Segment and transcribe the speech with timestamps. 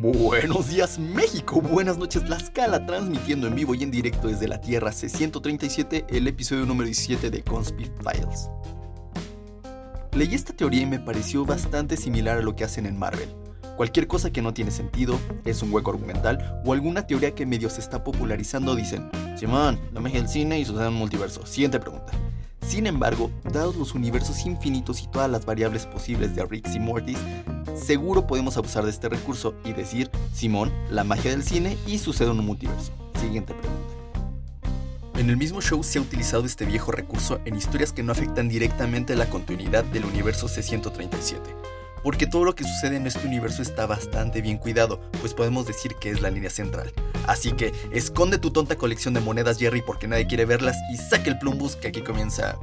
[0.00, 4.92] Buenos días México, buenas noches Tlaxcala, transmitiendo en vivo y en directo desde la Tierra
[4.92, 8.50] C-137 el episodio número 17 de Conspy Files.
[10.12, 13.28] Leí esta teoría y me pareció bastante similar a lo que hacen en Marvel.
[13.78, 17.70] Cualquier cosa que no tiene sentido, es un hueco argumental o alguna teoría que medio
[17.70, 19.08] se está popularizando dicen,
[19.38, 21.46] Simón, la magia del cine y sucede en multiverso.
[21.46, 22.12] Siguiente pregunta.
[22.60, 27.18] Sin embargo, dados los universos infinitos y todas las variables posibles de Rick y Mortis,
[27.76, 32.30] seguro podemos abusar de este recurso y decir, Simón, la magia del cine y sucede
[32.30, 32.92] en un multiverso.
[33.20, 33.96] Siguiente pregunta.
[35.16, 38.48] En el mismo show se ha utilizado este viejo recurso en historias que no afectan
[38.48, 41.38] directamente la continuidad del universo C-137,
[42.02, 45.94] porque todo lo que sucede en este universo está bastante bien cuidado, pues podemos decir
[45.94, 46.92] que es la línea central.
[47.26, 51.30] Así que esconde tu tonta colección de monedas Jerry porque nadie quiere verlas y saque
[51.30, 52.58] el plumbus que aquí comienza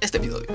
[0.00, 0.46] este episodio.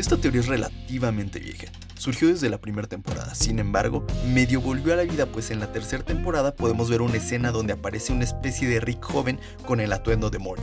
[0.00, 1.66] Esta teoría es relativamente vieja.
[1.98, 5.72] Surgió desde la primera temporada, sin embargo, medio volvió a la vida pues en la
[5.72, 9.92] tercera temporada podemos ver una escena donde aparece una especie de Rick joven con el
[9.92, 10.62] atuendo de Morty,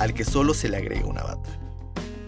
[0.00, 1.60] al que solo se le agrega una bata.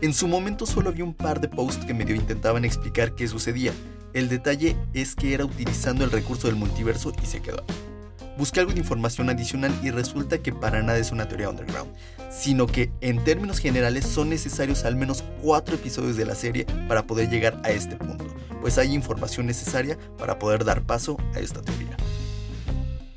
[0.03, 3.73] En su momento solo había un par de posts que medio intentaban explicar qué sucedía.
[4.13, 8.00] El detalle es que era utilizando el recurso del multiverso y se quedó ahí
[8.39, 11.91] busqué algo de información adicional y resulta que para nada es una teoría underground,
[12.31, 17.07] sino que en términos generales son necesarios al menos cuatro episodios de la serie para
[17.07, 18.27] poder llegar a este punto,
[18.61, 21.97] pues hay información necesaria para poder dar paso a esta teoría.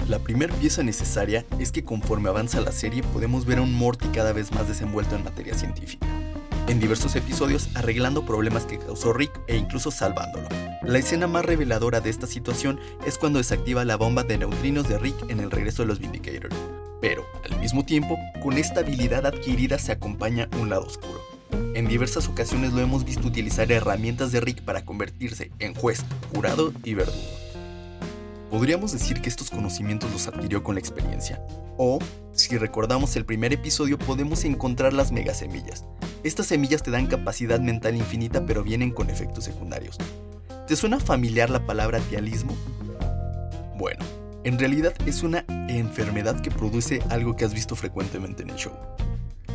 [0.10, 4.08] La primera pieza necesaria es que conforme avanza la serie podemos ver a un Morty
[4.10, 6.06] cada vez más desenvuelto en materia científica,
[6.68, 10.48] en diversos episodios arreglando problemas que causó Rick e incluso salvándolo.
[10.84, 14.98] La escena más reveladora de esta situación es cuando desactiva la bomba de neutrinos de
[14.98, 16.56] Rick en el regreso de los Vindicators.
[17.02, 21.22] Pero, al mismo tiempo, con esta habilidad adquirida se acompaña un lado oscuro.
[21.76, 26.04] En diversas ocasiones lo hemos visto utilizar herramientas de Rick para convertirse en juez,
[26.34, 27.18] jurado y verdugo.
[28.50, 31.42] Podríamos decir que estos conocimientos los adquirió con la experiencia.
[31.78, 32.00] O,
[32.34, 35.86] si recordamos el primer episodio, podemos encontrar las megasemillas.
[36.24, 39.98] Estas semillas te dan capacidad mental infinita pero vienen con efectos secundarios.
[40.68, 42.56] ¿Te suena familiar la palabra tialismo?
[43.78, 44.06] Bueno,
[44.46, 48.72] en realidad es una enfermedad que produce algo que has visto frecuentemente en el show.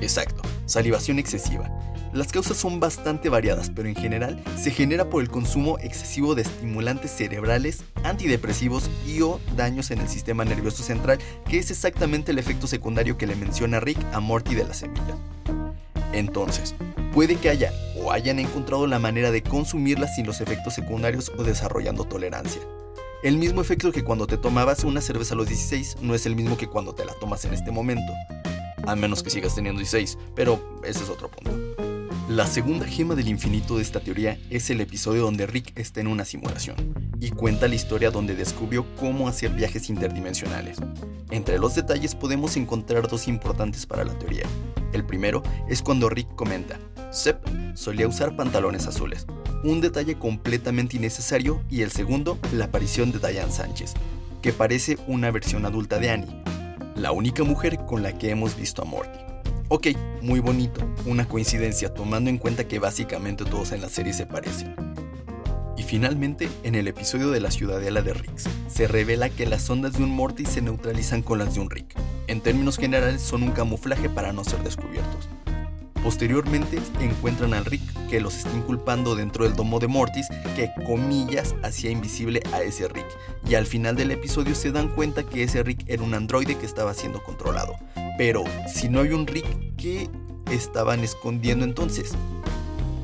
[0.03, 1.71] Exacto, salivación excesiva.
[2.13, 6.43] Las causas son bastante variadas, pero en general se genera por el consumo excesivo de
[6.43, 11.19] estimulantes cerebrales, antidepresivos y o daños en el sistema nervioso central,
[11.49, 15.17] que es exactamente el efecto secundario que le menciona Rick a Morty de la semilla.
[16.13, 16.75] Entonces,
[17.13, 21.43] puede que haya o hayan encontrado la manera de consumirla sin los efectos secundarios o
[21.43, 22.63] desarrollando tolerancia.
[23.23, 26.37] El mismo efecto que cuando te tomabas una cerveza a los 16 no es el
[26.37, 28.13] mismo que cuando te la tomas en este momento.
[28.87, 31.68] A menos que sigas teniendo 16, pero ese es otro punto.
[32.29, 36.09] La segunda gema del infinito de esta teoría es el episodio donde Rick está en
[36.09, 36.77] una simulación
[37.19, 40.77] y cuenta la historia donde descubrió cómo hacer viajes interdimensionales.
[41.31, 44.45] Entre los detalles podemos encontrar dos importantes para la teoría.
[44.93, 46.79] El primero es cuando Rick comenta,
[47.11, 49.27] Sepp solía usar pantalones azules,
[49.65, 53.95] un detalle completamente innecesario, y el segundo, la aparición de Diane Sánchez,
[54.43, 56.43] que parece una versión adulta de Annie,
[56.95, 59.28] la única mujer con la que hemos visto a Morty.
[59.71, 59.89] Ok,
[60.23, 64.75] muy bonito, una coincidencia tomando en cuenta que básicamente todos en la serie se parecen.
[65.77, 68.33] Y finalmente, en el episodio de la ciudadela de Rick,
[68.67, 71.95] se revela que las ondas de un Morty se neutralizan con las de un Rick.
[72.29, 75.29] En términos generales son un camuflaje para no ser descubiertos.
[76.03, 81.55] Posteriormente encuentran al Rick que los está inculpando dentro del domo de Mortis que comillas
[81.63, 83.07] hacía invisible a ese Rick
[83.47, 86.65] y al final del episodio se dan cuenta que ese Rick era un androide que
[86.65, 87.77] estaba siendo controlado.
[88.19, 89.47] Pero si no hay un Rick,
[89.77, 90.11] ¿qué
[90.51, 92.15] estaban escondiendo entonces?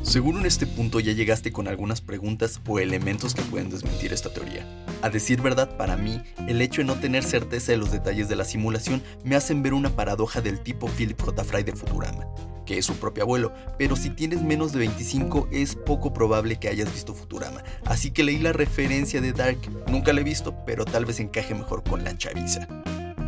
[0.03, 4.35] Seguro en este punto ya llegaste con algunas preguntas o elementos que pueden desmentir esta
[4.35, 4.67] teoría.
[5.03, 8.35] A decir verdad, para mí, el hecho de no tener certeza de los detalles de
[8.35, 11.45] la simulación me hacen ver una paradoja del tipo Philip J.
[11.45, 12.27] Fry de Futurama,
[12.67, 16.69] que es su propio abuelo, pero si tienes menos de 25 es poco probable que
[16.69, 20.85] hayas visto Futurama, así que leí la referencia de Dark, nunca la he visto, pero
[20.85, 22.67] tal vez encaje mejor con la chaviza.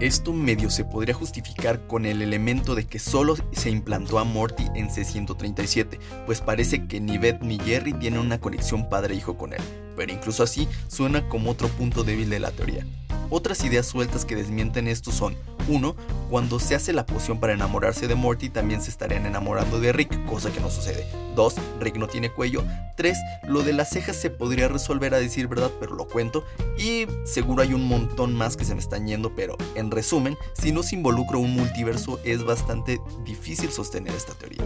[0.00, 4.66] Esto medio se podría justificar con el elemento de que solo se implantó a Morty
[4.74, 9.60] en C-137, pues parece que ni Beth ni Jerry tienen una conexión padre-hijo con él,
[9.96, 12.86] pero incluso así suena como otro punto débil de la teoría.
[13.30, 15.34] Otras ideas sueltas que desmienten esto son
[15.68, 15.96] 1.
[16.30, 20.24] Cuando se hace la poción para enamorarse de Morty también se estarían enamorando de Rick,
[20.26, 21.06] cosa que no sucede.
[21.34, 21.54] 2.
[21.80, 22.64] Rick no tiene cuello.
[22.96, 23.16] 3.
[23.44, 26.44] Lo de las cejas se podría resolver a decir verdad, pero lo cuento.
[26.78, 30.72] Y seguro hay un montón más que se me están yendo, pero en resumen, si
[30.72, 34.64] no se involucra un multiverso es bastante difícil sostener esta teoría.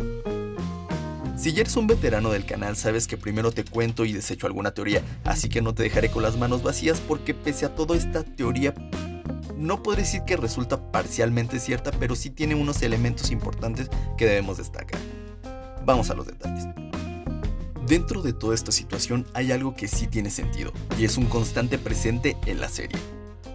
[1.36, 4.72] Si ya eres un veterano del canal, sabes que primero te cuento y desecho alguna
[4.72, 8.24] teoría, así que no te dejaré con las manos vacías porque pese a todo esta
[8.24, 8.74] teoría
[9.60, 14.56] no podré decir que resulta parcialmente cierta, pero sí tiene unos elementos importantes que debemos
[14.56, 14.98] destacar.
[15.84, 16.64] Vamos a los detalles.
[17.86, 21.78] Dentro de toda esta situación hay algo que sí tiene sentido, y es un constante
[21.78, 22.98] presente en la serie.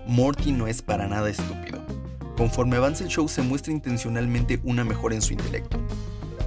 [0.07, 1.83] Morty no es para nada estúpido.
[2.37, 5.79] Conforme avanza el show se muestra intencionalmente una mejora en su intelecto.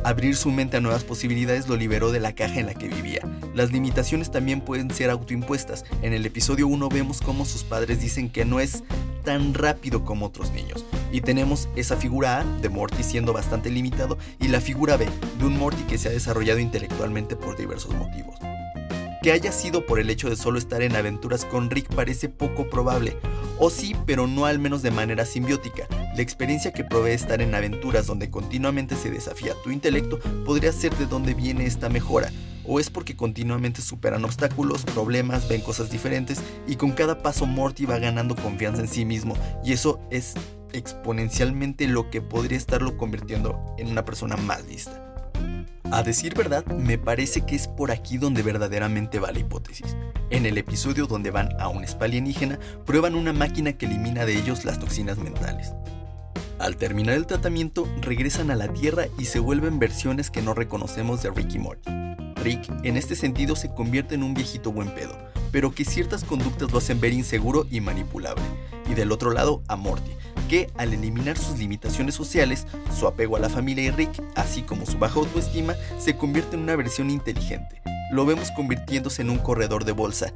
[0.05, 3.21] Abrir su mente a nuevas posibilidades lo liberó de la caja en la que vivía.
[3.55, 5.85] Las limitaciones también pueden ser autoimpuestas.
[6.03, 8.85] En el episodio 1 vemos cómo sus padres dicen que no es
[9.29, 10.87] tan rápido como otros niños.
[11.13, 15.07] Y tenemos esa figura A de Morty siendo bastante limitado y la figura B
[15.39, 18.37] de un Morty que se ha desarrollado intelectualmente por diversos motivos.
[19.23, 22.71] Que haya sido por el hecho de solo estar en aventuras con Rick parece poco
[22.71, 23.19] probable,
[23.59, 25.87] o sí, pero no al menos de manera simbiótica.
[26.17, 30.97] La experiencia que provee estar en aventuras donde continuamente se desafía tu intelecto podría ser
[30.97, 32.31] de dónde viene esta mejora,
[32.69, 37.87] o es porque continuamente superan obstáculos, problemas, ven cosas diferentes y con cada paso Morty
[37.87, 39.35] va ganando confianza en sí mismo
[39.65, 40.35] y eso es
[40.73, 45.05] exponencialmente lo que podría estarlo convirtiendo en una persona más lista.
[45.91, 49.97] A decir verdad, me parece que es por aquí donde verdaderamente va la hipótesis.
[50.29, 54.39] En el episodio donde van a un spa alienígena, prueban una máquina que elimina de
[54.39, 55.73] ellos las toxinas mentales.
[56.59, 61.23] Al terminar el tratamiento, regresan a la Tierra y se vuelven versiones que no reconocemos
[61.23, 62.08] de Ricky Morty.
[62.49, 65.19] Rick, en este sentido, se convierte en un viejito buen pedo,
[65.53, 68.43] pero que ciertas conductas lo hacen ver inseguro y manipulable.
[68.89, 70.13] Y del otro lado, a Morty,
[70.49, 72.67] que al eliminar sus limitaciones sociales,
[72.99, 76.63] su apego a la familia y Rick, así como su baja autoestima, se convierte en
[76.63, 77.83] una versión inteligente.
[78.13, 80.33] Lo vemos convirtiéndose en un corredor de bolsa.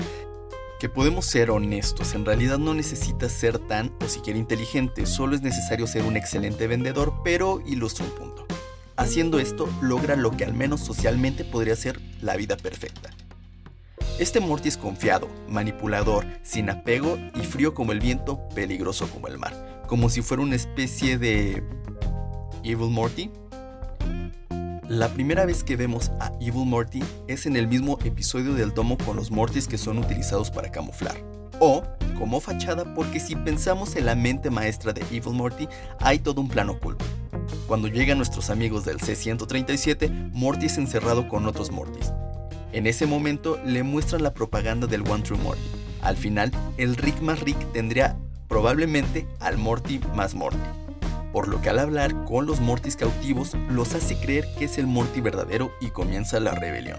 [0.81, 5.41] Que podemos ser honestos, en realidad no necesitas ser tan o siquiera inteligente, solo es
[5.41, 8.32] necesario ser un excelente vendedor, pero ilustra un punto.
[8.97, 13.11] Haciendo esto, logra lo que al menos socialmente podría ser la vida perfecta.
[14.19, 19.39] Este Morty es confiado, manipulador, sin apego y frío como el viento, peligroso como el
[19.39, 21.63] mar, como si fuera una especie de...
[22.65, 23.31] Evil Morty.
[24.89, 28.99] La primera vez que vemos a Evil Morty es en el mismo episodio del domo
[28.99, 31.17] con los Mortys que son utilizados para camuflar.
[31.59, 31.83] O
[32.19, 35.67] como fachada porque si pensamos en la mente maestra de Evil Morty,
[35.99, 37.05] hay todo un plano oculto.
[37.73, 42.13] Cuando llegan nuestros amigos del C-137, Morty es encerrado con otros Mortys.
[42.71, 45.63] En ese momento le muestran la propaganda del One True Morty.
[46.03, 48.15] Al final, el Rick más Rick tendría
[48.47, 50.59] probablemente al Morty más Morty.
[51.33, 54.87] Por lo que al hablar con los Mortys cautivos los hace creer que es el
[54.87, 56.99] Morty verdadero y comienza la rebelión.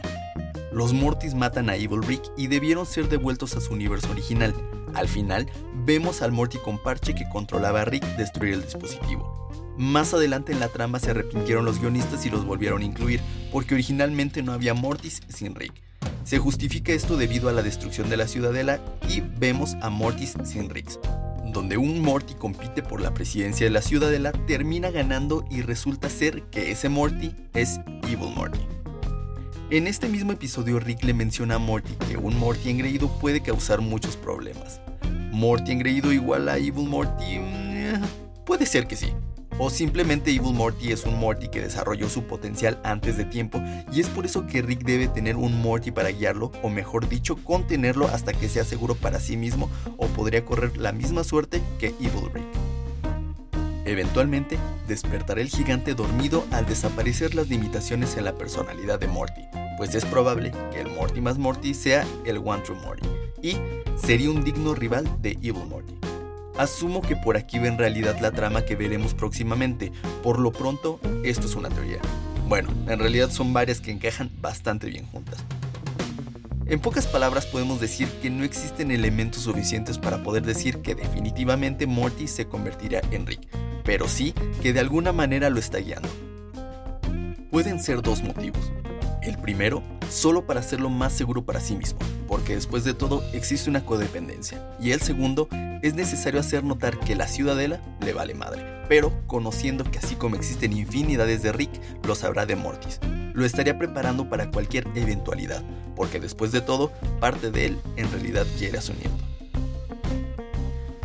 [0.71, 4.55] Los Mortys matan a Evil Rick y debieron ser devueltos a su universo original.
[4.95, 5.45] Al final,
[5.85, 9.32] vemos al Morty con parche que controlaba a Rick destruir el dispositivo.
[9.77, 13.21] Más adelante en la trama se arrepintieron los guionistas y los volvieron a incluir,
[13.51, 15.73] porque originalmente no había Mortis sin Rick.
[16.23, 18.79] Se justifica esto debido a la destrucción de la ciudadela
[19.09, 20.99] y vemos a Mortis sin Rick,
[21.51, 26.43] donde un Morty compite por la presidencia de la ciudadela, termina ganando y resulta ser
[26.43, 28.59] que ese Morty es Evil Morty.
[29.69, 33.81] En este mismo episodio Rick le menciona a Morty que un Morty engreído puede causar
[33.81, 34.79] muchos problemas.
[35.31, 37.39] ¿Morty engreído igual a Evil Morty?
[37.39, 38.01] Mm,
[38.45, 39.13] puede ser que sí,
[39.57, 43.61] o simplemente Evil Morty es un Morty que desarrolló su potencial antes de tiempo
[43.91, 47.35] y es por eso que Rick debe tener un Morty para guiarlo, o mejor dicho,
[47.43, 51.87] contenerlo hasta que sea seguro para sí mismo o podría correr la misma suerte que
[51.99, 52.45] Evil Rick.
[53.85, 59.41] Eventualmente, despertará el gigante dormido al desaparecer las limitaciones en la personalidad de Morty,
[59.77, 63.07] pues es probable que el Morty más Morty sea el One True Morty,
[63.41, 63.57] y
[63.97, 66.02] sería un digno rival de Evil Morty.
[66.57, 69.91] Asumo que por aquí va en realidad la trama que veremos próximamente.
[70.21, 71.99] Por lo pronto, esto es una teoría.
[72.47, 75.39] Bueno, en realidad son varias que encajan bastante bien juntas.
[76.65, 81.87] En pocas palabras podemos decir que no existen elementos suficientes para poder decir que definitivamente
[81.87, 83.41] Morty se convertirá en Rick,
[83.83, 86.09] pero sí que de alguna manera lo está guiando.
[87.51, 88.71] Pueden ser dos motivos.
[89.21, 93.69] El primero, solo para hacerlo más seguro para sí mismo, porque después de todo existe
[93.69, 94.61] una codependencia.
[94.79, 95.47] Y el segundo,
[95.83, 100.37] es necesario hacer notar que la ciudadela le vale madre, pero conociendo que así como
[100.37, 101.71] existen infinidades de Rick,
[102.07, 103.01] lo sabrá de Mortis.
[103.33, 105.61] Lo estaría preparando para cualquier eventualidad,
[105.95, 109.22] porque después de todo, parte de él en realidad quiere a su nieto.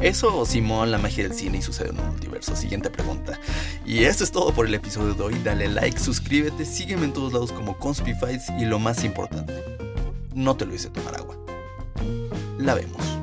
[0.00, 2.54] Eso o Simón, la magia del cine y sucede en un multiverso.
[2.54, 3.38] Siguiente pregunta.
[3.84, 5.34] Y esto es todo por el episodio de hoy.
[5.42, 9.52] Dale like, suscríbete, sígueme en todos lados como Conspifights y lo más importante,
[10.34, 11.36] no te lo hice tomar agua.
[12.58, 13.17] La vemos.